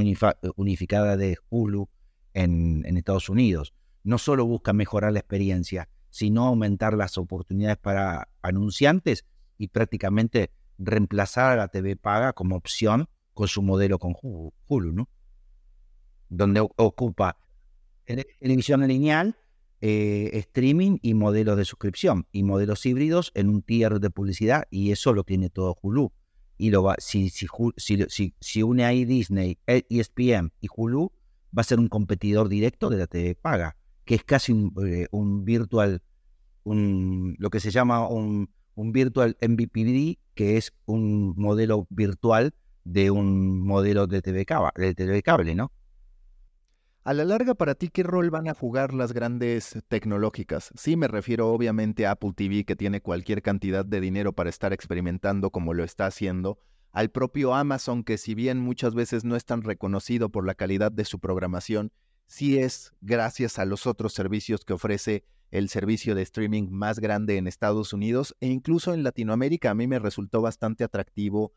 [0.55, 1.89] unificada de Hulu
[2.33, 8.29] en, en Estados Unidos no solo busca mejorar la experiencia, sino aumentar las oportunidades para
[8.41, 9.25] anunciantes
[9.57, 15.09] y prácticamente reemplazar a la TV paga como opción con su modelo con Hulu, ¿no?
[16.29, 17.37] Donde ocupa
[18.05, 19.37] televisión lineal,
[19.85, 24.91] eh, streaming y modelos de suscripción y modelos híbridos en un tier de publicidad y
[24.91, 26.13] eso lo tiene todo Hulu.
[26.57, 31.11] Y lo va, si, si, si, si une ahí Disney, ESPN y Hulu,
[31.57, 35.07] va a ser un competidor directo de la TV paga que es casi un, eh,
[35.43, 36.01] virtual,
[36.63, 43.11] un, lo que se llama un, un virtual MVPD, que es un modelo virtual de
[43.11, 45.71] un modelo de TV, cable, de cable, ¿no?
[47.05, 50.71] A la larga, para ti, ¿qué rol van a jugar las grandes tecnológicas?
[50.75, 54.71] Sí, me refiero obviamente a Apple TV, que tiene cualquier cantidad de dinero para estar
[54.71, 56.59] experimentando como lo está haciendo,
[56.93, 60.93] al propio Amazon, que si bien muchas veces no es tan reconocido por la calidad
[60.93, 61.91] de su programación,
[62.25, 67.35] sí es gracias a los otros servicios que ofrece el servicio de streaming más grande
[67.35, 69.71] en Estados Unidos e incluso en Latinoamérica.
[69.71, 71.51] A mí me resultó bastante atractivo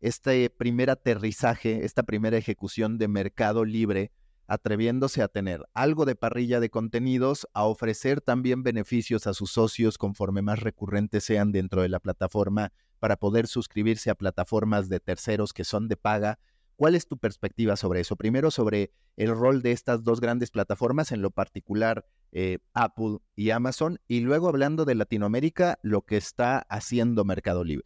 [0.00, 4.10] este primer aterrizaje, esta primera ejecución de mercado libre,
[4.50, 9.96] atreviéndose a tener algo de parrilla de contenidos, a ofrecer también beneficios a sus socios
[9.96, 15.52] conforme más recurrentes sean dentro de la plataforma para poder suscribirse a plataformas de terceros
[15.52, 16.38] que son de paga
[16.80, 18.16] ¿Cuál es tu perspectiva sobre eso?
[18.16, 23.50] Primero sobre el rol de estas dos grandes plataformas, en lo particular eh, Apple y
[23.50, 27.84] Amazon, y luego hablando de Latinoamérica, lo que está haciendo Mercado Libre.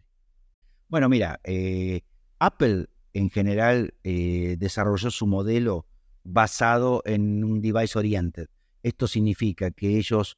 [0.87, 2.03] Bueno, mira, eh,
[2.39, 5.87] Apple en general eh, desarrolló su modelo
[6.25, 8.49] basado en un device oriented.
[8.83, 10.37] Esto significa que ellos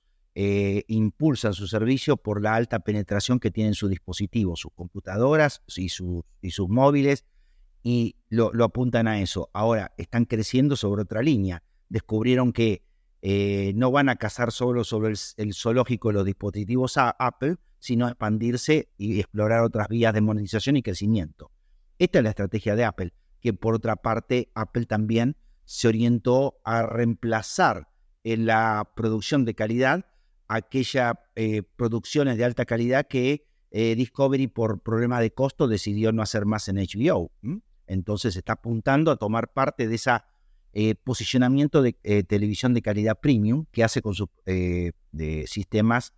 [0.88, 6.68] impulsan su servicio por la alta penetración que tienen sus dispositivos, sus computadoras y, sus
[6.68, 7.24] móviles
[7.82, 9.48] y lo, apuntan a eso.
[9.54, 11.62] Ahora están creciendo sobre otra línea.
[11.88, 12.82] Descubrieron que
[13.22, 18.90] eh, no van a cazar solo sobre el, zoológico los dispositivos a Apple, sino expandirse
[18.98, 21.50] y explorar otras vías de monetización y crecimiento.
[21.98, 26.84] Esta es la estrategia de Apple, que por otra parte Apple también se orientó a
[26.84, 27.88] reemplazar
[28.24, 30.06] en la producción de calidad
[30.48, 36.22] aquellas eh, producciones de alta calidad que eh, Discovery por problema de costo decidió no
[36.22, 37.32] hacer más en HBO.
[37.88, 40.24] Entonces está apuntando a tomar parte de esa
[40.72, 41.92] eh, posicionamiento de
[42.28, 44.28] televisión de calidad premium que hace con sus
[45.46, 46.14] sistemas,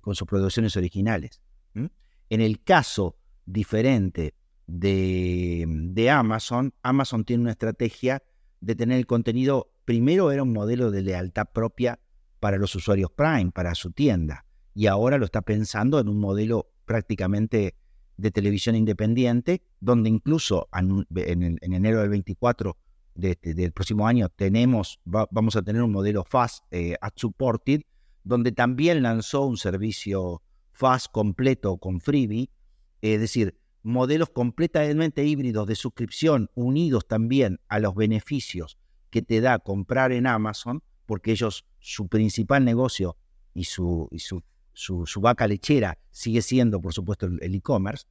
[0.00, 1.40] con sus producciones originales.
[1.74, 4.34] En el caso diferente
[4.66, 8.22] de, de Amazon, Amazon tiene una estrategia
[8.62, 11.98] de tener el contenido, primero era un modelo de lealtad propia
[12.40, 16.70] para los usuarios Prime, para su tienda, y ahora lo está pensando en un modelo
[16.86, 17.74] prácticamente
[18.16, 22.76] de televisión independiente, donde incluso en, enero del 24
[23.14, 27.82] del próximo año tenemos, vamos a tener un modelo Fast eh, Ad Supported,
[28.22, 32.48] donde también lanzó un servicio Fast completo con Freebie,
[33.00, 38.78] es decir, modelos completamente híbridos de suscripción unidos también a los beneficios
[39.10, 43.16] que te da comprar en Amazon, porque ellos, su principal negocio
[43.54, 44.42] y su, y su,
[44.72, 48.06] su, vaca lechera sigue siendo, por supuesto, el e-commerce,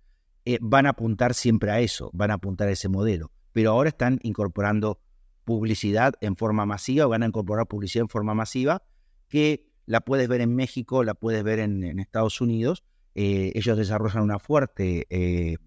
[0.46, 3.32] eh, van a apuntar siempre a eso, van a apuntar a ese modelo.
[3.54, 5.00] Pero ahora están incorporando
[5.44, 8.84] publicidad en forma masiva, van a incorporar publicidad en forma masiva,
[9.28, 12.84] que la puedes ver en México, la puedes ver en Estados Unidos,
[13.16, 15.58] eh, ellos desarrollan un fuerte eh,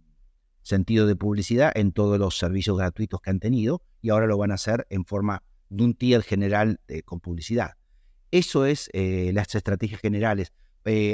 [0.62, 4.50] sentido de publicidad en todos los servicios gratuitos que han tenido y ahora lo van
[4.50, 7.72] a hacer en forma de un tier general eh, con publicidad.
[8.30, 10.52] Eso es las estrategias generales.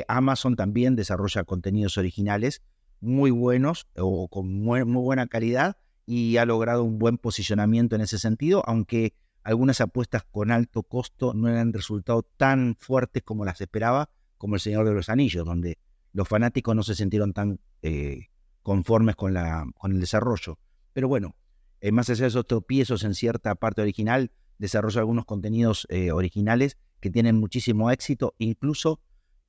[0.09, 2.63] Amazon también desarrolla contenidos originales
[3.01, 8.19] muy buenos o con muy, buena calidad y ha logrado un buen posicionamiento en ese
[8.19, 9.13] sentido, aunque
[9.43, 14.61] algunas apuestas con alto costo no han resultado tan fuertes como las esperaba, como El
[14.61, 15.79] Señor de los Anillos, donde
[16.13, 18.27] los fanáticos no se sintieron tan eh,
[18.63, 20.59] conformes con, la, con el desarrollo.
[20.93, 21.37] Pero bueno,
[21.81, 26.77] eh, más allá de esos tropiezos en cierta parte original, desarrolla algunos contenidos eh, originales
[27.01, 29.01] que tienen muchísimo éxito, incluso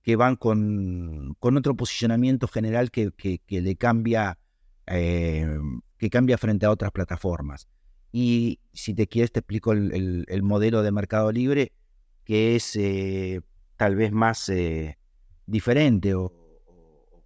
[0.03, 4.39] que van con, con otro posicionamiento general que, que, le cambia,
[4.87, 7.67] que cambia frente a otras plataformas.
[8.11, 11.73] Y si te quieres, te explico el, el modelo de Mercado Libre,
[12.23, 12.79] que es
[13.75, 14.51] tal vez más
[15.45, 16.40] diferente o,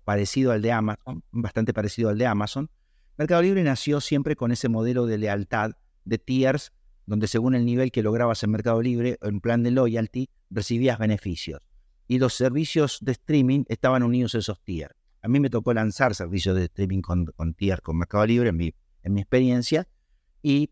[0.05, 2.69] parecido al de Amazon, bastante parecido al de Amazon,
[3.17, 5.71] Mercado Libre nació siempre con ese modelo de lealtad
[6.03, 6.73] de tiers,
[7.05, 11.61] donde según el nivel que lograbas en Mercado Libre, en plan de loyalty, recibías beneficios.
[12.07, 14.93] Y los servicios de streaming estaban unidos a esos tiers.
[15.21, 18.57] A mí me tocó lanzar servicios de streaming con, con tiers con Mercado Libre en
[18.57, 19.87] mi, en mi experiencia
[20.43, 20.71] y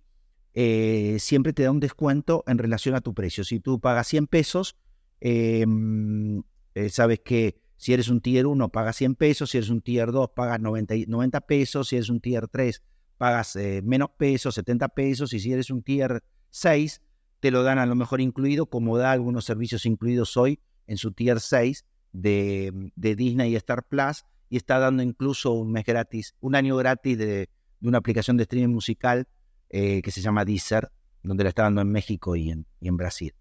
[0.54, 3.44] eh, siempre te da un descuento en relación a tu precio.
[3.44, 4.76] Si tú pagas 100 pesos,
[5.22, 6.44] em,
[6.76, 9.50] eh, sabes que si eres un tier 1, pagas 100 pesos.
[9.50, 11.90] Si eres un tier 2, pagas 90, 90 pesos.
[11.90, 12.82] Si eres un tier 3,
[13.18, 15.34] pagas eh, menos pesos, 70 pesos.
[15.34, 17.02] Y si eres un tier 6,
[17.42, 21.12] te lo dan a lo mejor incluido, como da algunos servicios incluidos hoy en su
[21.12, 24.24] tier 6 de, Disney y Star Plus.
[24.50, 27.50] Y está dando incluso un mes gratis, un año gratis de,
[27.82, 29.28] una aplicación de streaming musical
[29.72, 30.90] eh, que se llama Deezer,
[31.22, 33.34] donde la está dando en México y en, y en Brasil.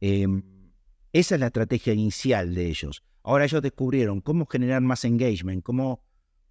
[0.00, 0.42] Em,
[1.12, 3.02] esa es la estrategia inicial de ellos.
[3.28, 6.02] Ahora ellos descubrieron cómo generar más engagement, cómo,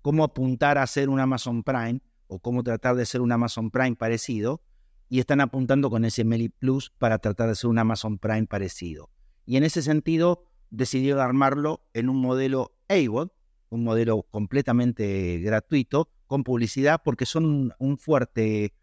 [0.04, 3.96] cómo apuntar a ser un Amazon Prime o cómo tratar de ser un Amazon Prime
[3.96, 4.62] parecido
[5.10, 9.10] y están apuntando con ese Meli Plus para tratar de ser un Amazon Prime parecido.
[9.44, 13.32] Y en ese sentido decidieron armarlo en un modelo AWOD,
[13.70, 18.76] un modelo completamente gratuito, con publicidad, porque son un, fuerte,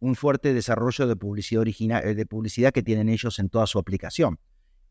[0.00, 4.38] un fuerte desarrollo de publicidad, original, de publicidad que tienen ellos en toda su aplicación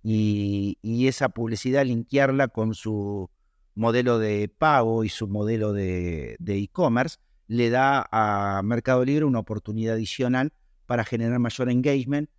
[0.07, 3.29] y, esa publicidad linkearla con su
[3.73, 9.95] modelo de pago y su modelo de e-commerce, le da a Mercado Libre una oportunidad
[9.95, 10.53] adicional
[10.85, 12.29] para generar mayor engagement,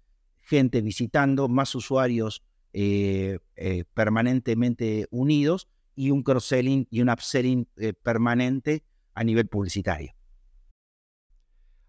[0.40, 7.92] gente visitando, más usuarios eh, eh, permanentemente unidos y un cross-selling y un upselling eh,
[7.94, 10.15] permanente a nivel publicitario.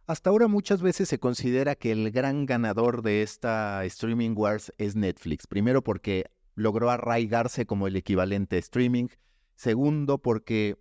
[0.07, 4.95] Hasta ahora muchas veces se considera que el gran ganador de esta streaming wars es
[4.95, 5.47] Netflix.
[5.47, 9.09] Primero porque logró arraigarse como el equivalente a streaming.
[9.55, 10.77] Segundo porque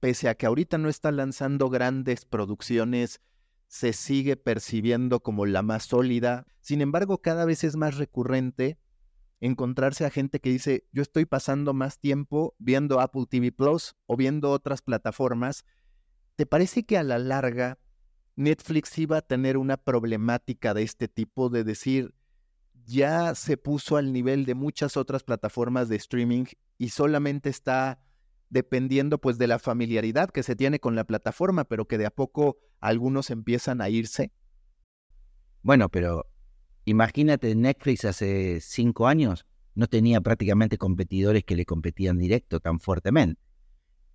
[0.00, 3.20] pese a que ahorita no está lanzando grandes producciones,
[3.66, 6.46] se sigue percibiendo como la más sólida.
[6.60, 8.78] Sin embargo, cada vez es más recurrente
[9.40, 14.16] encontrarse a gente que dice, yo estoy pasando más tiempo viendo Apple TV Plus o
[14.16, 15.66] viendo otras plataformas.
[16.34, 17.78] ¿Te parece que a la larga
[18.36, 22.14] Netflix iba a tener una problemática de este tipo de decir,
[22.86, 26.44] ya se puso al nivel de muchas otras plataformas de streaming
[26.78, 28.00] y solamente está
[28.50, 32.10] dependiendo pues de la familiaridad que se tiene con la plataforma, pero que de a
[32.10, 34.32] poco algunos empiezan a irse.
[35.62, 36.26] Bueno, pero
[36.84, 43.40] imagínate, Netflix hace cinco años no tenía prácticamente competidores que le competían directo tan fuertemente.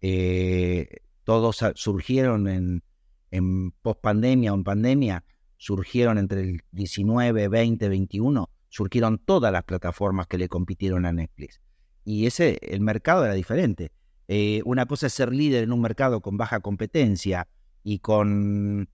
[0.01, 0.87] Eh,
[1.23, 2.83] todos surgieron en,
[3.31, 5.23] en post pandemia o en pandemia
[5.57, 11.59] surgieron entre el 19, 20, 21, surgieron todas las plataformas que le compitieron a Netflix.
[12.05, 13.91] Y ese, el mercado era diferente.
[14.27, 17.47] Eh, una cosa es ser líder en un mercado con baja competencia
[17.83, 18.87] y con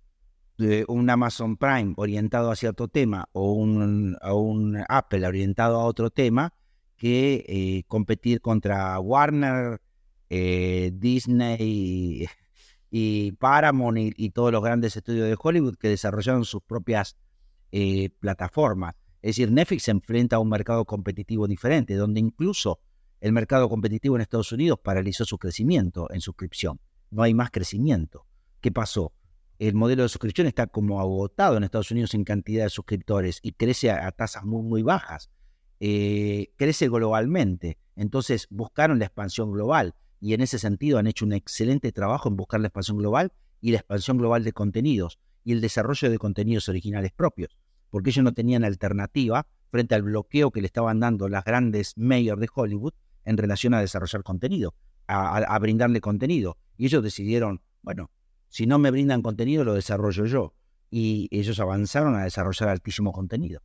[0.57, 6.09] eh, un Amazon Prime orientado hacia otro tema o un, un Apple orientado a otro
[6.09, 6.53] tema
[6.97, 9.81] que eh, competir contra Warner,
[10.29, 12.27] Disney
[12.97, 17.17] y Paramount y, todos los grandes estudios de Hollywood que desarrollaron sus propias
[18.21, 18.95] plataformas.
[19.21, 22.79] Es decir, Netflix se enfrenta a un mercado competitivo diferente, donde incluso
[23.19, 26.79] el mercado competitivo en Estados Unidos paralizó su crecimiento en suscripción.
[27.11, 28.27] No hay más crecimiento.
[28.61, 29.11] ¿Qué pasó?
[29.59, 33.51] El modelo de suscripción está como agotado en Estados Unidos en cantidad de suscriptores y
[33.51, 35.29] crece a, tasas muy, muy bajas.
[35.81, 37.77] Eh, crece globalmente.
[37.97, 42.35] Entonces buscaron la expansión global y en ese sentido han hecho un excelente trabajo en
[42.35, 46.67] buscar la expansión global y la expansión global de contenidos y el desarrollo de contenidos
[46.67, 47.59] originales propios,
[47.91, 52.41] porque ellos no tenían alternativa frente al bloqueo que le estaban dando las grandes mayors
[52.41, 54.73] de Hollywood en relación a desarrollar contenido,
[55.05, 56.57] a, brindarle contenido.
[56.75, 58.09] Y ellos decidieron, bueno,
[58.49, 60.55] si no me brindan contenido, lo desarrollo yo.
[60.89, 63.61] Y ellos avanzaron a desarrollar altísimo contenido.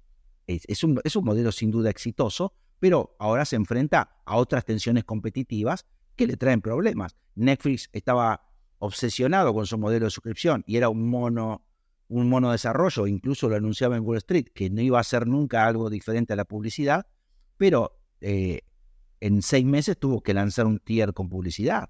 [0.46, 5.04] Es, un, es un modelo sin duda exitoso, pero ahora se enfrenta a otras tensiones
[5.04, 5.86] competitivas
[6.20, 7.16] que le traen problemas.
[7.34, 8.42] Netflix estaba
[8.78, 11.64] obsesionado con su modelo de suscripción y era un mono,
[12.08, 15.66] un mono desarrollo, incluso lo anunciaba en Wall Street, que no iba a ser nunca
[15.66, 17.06] algo diferente a la publicidad,
[17.56, 18.60] pero eh,
[19.20, 21.88] en seis meses tuvo que lanzar un tier con publicidad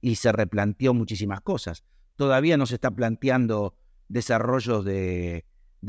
[0.00, 1.82] y se replanteó muchísimas cosas.
[2.14, 3.74] Todavía no se está planteando
[4.06, 5.44] desarrollos de,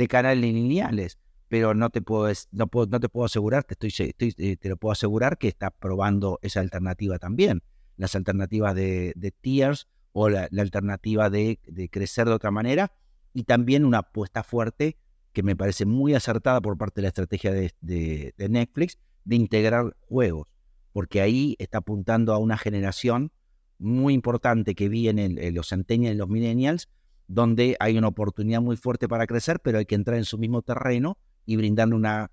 [0.10, 4.70] canales lineales, pero no te puedo, no, no te puedo asegurar, te, estoy, eh, te
[4.70, 7.62] lo puedo asegurar que está probando esa alternativa también.
[7.98, 11.60] Las alternativas de, tiers o la, alternativa de,
[11.92, 12.92] crecer de otra manera.
[13.34, 14.98] Y también una apuesta fuerte
[15.32, 20.48] que me parece muy acertada por parte de la estrategia de Netflix de integrar juegos
[20.94, 23.32] porque ahí está apuntando a una generación
[23.80, 26.88] muy importante que viene en, los centennials y los millennials,
[27.28, 30.62] donde hay una oportunidad muy fuerte para crecer, pero hay que entrar en su mismo
[30.62, 32.32] terreno y brindarle una,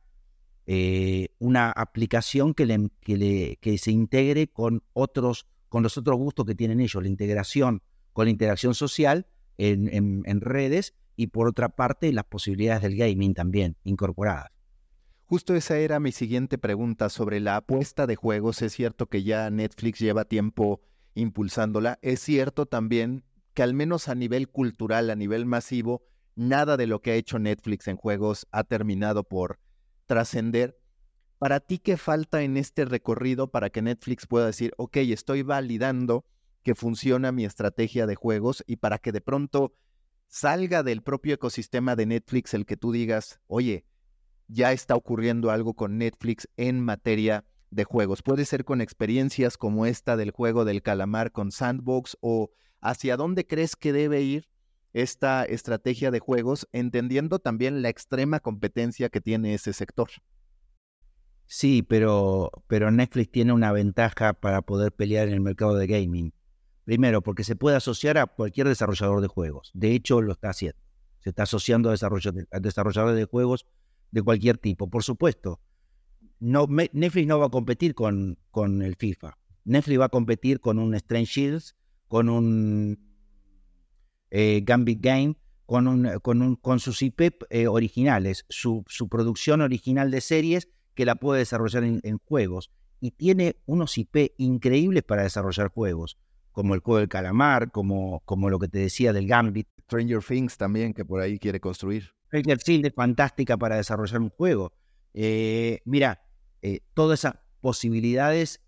[0.72, 6.46] eh, una aplicación que, le, que, que se integre con, otros, con los otros gustos
[6.46, 9.26] que tienen ellos, la integración con la interacción social
[9.58, 14.52] en, en redes y por otra parte las posibilidades del gaming también incorporadas.
[15.24, 18.62] Justo esa era mi siguiente pregunta sobre la apuesta de juegos.
[18.62, 20.82] Es cierto que ya Netflix lleva tiempo
[21.14, 21.98] impulsándola.
[22.00, 26.04] Es cierto también que al menos a nivel cultural, a nivel masivo,
[26.36, 29.58] nada de lo que ha hecho Netflix en juegos ha terminado por
[30.10, 30.76] trascender.
[31.38, 36.24] Para ti, ¿qué falta en este recorrido para que Netflix pueda decir, ok, estoy validando
[36.64, 39.72] que funciona mi estrategia de juegos y para que de pronto
[40.26, 43.84] salga del propio ecosistema de Netflix el que tú digas, oye,
[44.48, 48.22] ya está ocurriendo algo con Netflix en materia de juegos.
[48.22, 53.46] Puede ser con experiencias como esta del juego del calamar con Sandbox o hacia dónde
[53.46, 54.48] crees que debe ir
[54.92, 60.10] esta estrategia de juegos, entendiendo también la extrema competencia que tiene ese sector.
[61.46, 66.32] Sí, pero, pero Netflix tiene una ventaja para poder pelear en el mercado de gaming.
[66.84, 69.70] Primero, porque se puede asociar a cualquier desarrollador de juegos.
[69.74, 70.78] De hecho, lo está haciendo.
[71.20, 73.66] Se está asociando a, desarrolladores de juegos
[74.10, 74.88] de cualquier tipo.
[74.88, 75.60] Por supuesto,
[76.38, 79.36] Netflix no va a competir con, con el FIFA.
[79.64, 81.76] Netflix va a competir con un Strange Shields,
[82.08, 83.09] con un
[84.30, 85.36] eh, Gambit Game,
[85.70, 90.68] con, un, con, un, con sus IP eh, originales, su, su, producción original de series
[90.94, 92.72] que la puede desarrollar en, juegos.
[93.00, 96.18] Y tiene unos IP increíbles para desarrollar juegos,
[96.50, 99.68] como el juego del calamar, como, como lo que te decía del Gambit.
[99.84, 102.10] Stranger Things también, que por ahí quiere construir.
[102.30, 104.72] Field es fantástica para desarrollar un juego.
[105.14, 106.20] Eh, mira,
[106.62, 108.60] eh, todas esas posibilidades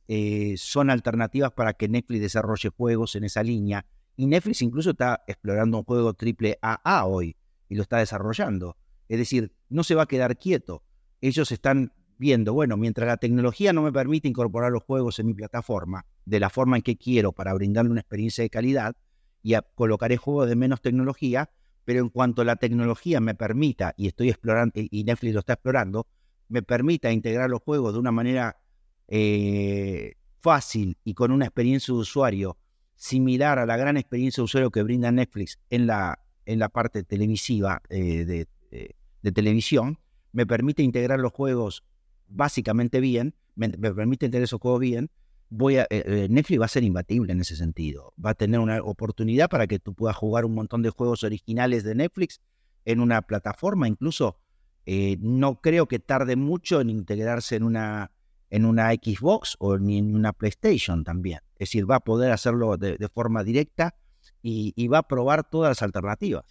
[0.57, 3.87] son alternativas para que Netflix desarrolle juegos en esa línea.
[4.17, 7.37] Y Netflix incluso está explorando un juego triple AA hoy
[7.69, 8.77] y lo está desarrollando.
[9.09, 10.83] Es decir, no se va a quedar quieto.
[11.21, 15.35] Ellos están viendo, bueno, mientras la tecnología no me permite incorporar los juegos en mi
[15.35, 18.95] plataforma de la forma en que quiero para brindarle una experiencia de calidad
[19.43, 21.51] y colocaré juegos de menos tecnología,
[21.85, 26.07] pero en cuanto la tecnología me permita, y estoy explorando, y Netflix lo está explorando,
[26.49, 28.61] me permita integrar los juegos de una manera
[29.09, 32.57] eh, fácil y con una experiencia de usuario
[33.03, 37.03] similar a la gran experiencia de usuario que brinda Netflix en la, en la parte
[37.03, 39.99] televisiva eh, de, televisión,
[40.31, 41.83] me permite integrar los juegos
[42.29, 45.11] básicamente bien, me, me permite integrar esos juegos bien,
[45.51, 48.15] voy a, eh, eh, Netflix va a ser imbatible en ese sentido.
[48.25, 51.83] Va a tener una oportunidad para que tú puedas jugar un montón de juegos originales
[51.83, 52.41] de Netflix
[52.85, 54.39] en una plataforma, incluso
[54.87, 58.13] eh, no creo que tarde mucho en integrarse en una,
[58.49, 61.41] en una Xbox o ni en una PlayStation también.
[61.63, 63.95] Es decir, va a poder hacerlo de, forma directa
[64.43, 66.45] y, va a probar todas las alternativas.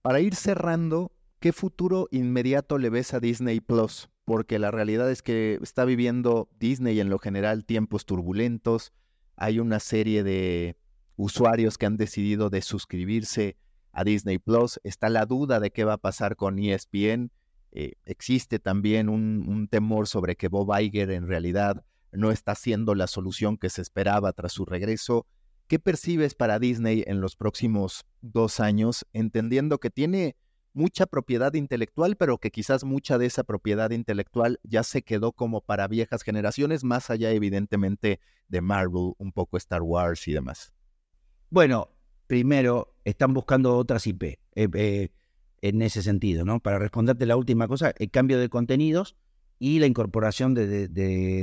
[0.00, 4.08] Para ir cerrando, ¿qué futuro inmediato le ves a Disney Plus?
[4.24, 8.94] Porque la realidad es que está viviendo Disney en lo general tiempos turbulentos.
[9.36, 10.78] Hay una serie de
[11.16, 13.58] usuarios que han decidido de suscribirse
[13.92, 14.80] a Disney Plus.
[14.82, 17.30] Está la duda de qué va a pasar con ESPN.
[17.72, 23.06] Eh, existe también un, temor sobre que Bob Iger en realidad no está siendo la
[23.06, 25.26] solución que se esperaba tras su regreso.
[25.66, 30.36] ¿Qué percibes para Disney en los próximos dos años, entendiendo que tiene
[30.72, 35.60] mucha propiedad intelectual, pero que quizás mucha de esa propiedad intelectual ya se quedó como
[35.60, 40.72] para viejas generaciones, más allá evidentemente de Marvel, un poco Star Wars y demás?
[41.50, 41.90] Bueno,
[42.26, 45.08] primero, están buscando otras IP eh, eh,
[45.62, 46.60] en ese sentido, ¿no?
[46.60, 49.16] Para responderte la última cosa, el cambio de contenidos
[49.58, 50.88] y la incorporación de,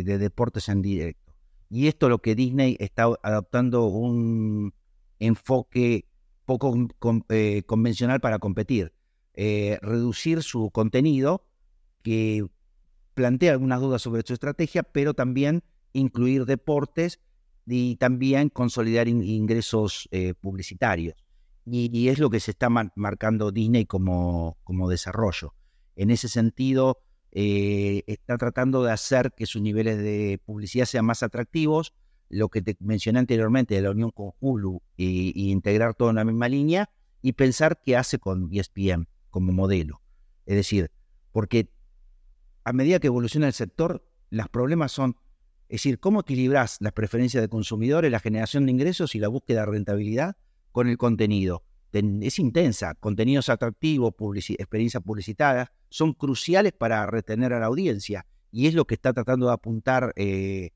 [0.04, 1.34] deportes en directo.
[1.70, 4.74] Y esto lo que Disney está adoptando un
[5.20, 6.08] enfoque
[6.46, 6.76] poco
[7.30, 8.94] eh, convencional para competir.
[9.36, 11.46] reducir su contenido,
[12.04, 12.46] que
[13.16, 15.64] plantea algunas dudas sobre su estrategia, pero también
[15.94, 17.20] incluir deportes
[17.66, 21.16] y también consolidar ingresos eh, publicitarios.
[21.66, 25.56] Y, es lo que se está marcando Disney como, como desarrollo.
[25.96, 27.00] En ese sentido,
[27.38, 31.94] eh, está tratando de hacer que sus niveles de publicidad sean más atractivos,
[32.30, 36.24] lo que te mencioné anteriormente de la unión con Hulu y, integrar todo en la
[36.24, 36.90] misma línea
[37.22, 40.02] y pensar qué hace con ESPN como modelo.
[40.46, 40.92] Es decir,
[41.34, 41.70] porque
[42.64, 45.18] a medida que evoluciona el sector, los problemas son
[45.68, 49.62] es decir, ¿cómo equilibras las preferencias de consumidores, la generación de ingresos y la búsqueda
[49.62, 50.38] de rentabilidad
[50.72, 51.64] con el contenido?
[52.22, 54.14] Es intensa, contenidos atractivos,
[54.50, 59.48] experiencias publicitarias, son cruciales para retener a la audiencia y es lo que está tratando
[59.48, 60.72] de apuntar eh,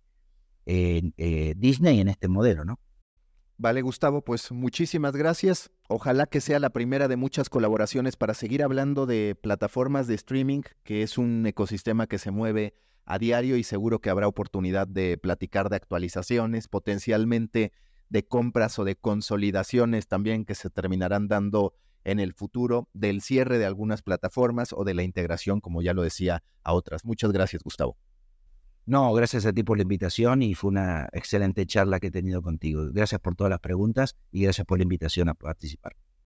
[0.66, 2.80] eh, Disney en este modelo, ¿no?
[3.58, 5.70] Vale, Gustavo, pues muchísimas gracias.
[5.90, 10.62] Ojalá que sea la primera de muchas colaboraciones para seguir hablando de plataformas de streaming,
[10.84, 15.18] que es un ecosistema que se mueve a diario y seguro que habrá oportunidad de
[15.18, 17.74] platicar de actualizaciones, potencialmente
[18.10, 23.58] de compras o de consolidaciones también que se terminarán dando en el futuro, del cierre
[23.58, 27.06] de algunas plataformas o de la integración, como ya lo decía, a otras.
[27.06, 27.98] Muchas gracias, Gustavo.
[28.86, 32.42] No, gracias a ti por la invitación y fue una excelente charla que he tenido
[32.42, 32.88] contigo.
[32.92, 35.96] Gracias por todas las preguntas y gracias por la invitación a participar.